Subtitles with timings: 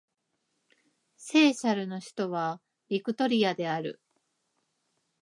[1.17, 2.59] セーシェルの首都は
[2.89, 4.01] ビクトリアである